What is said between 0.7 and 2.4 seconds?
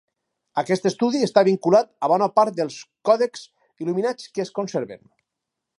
estudi està vinculat a bona